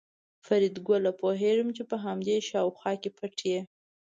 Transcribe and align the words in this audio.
فریدګله 0.45 1.11
پوهېږم 1.21 1.69
چې 1.77 1.83
په 1.89 1.95
همدې 2.05 2.35
شاوخوا 2.49 2.91
کې 3.01 3.09
پټ 3.17 3.35
یې 3.51 3.59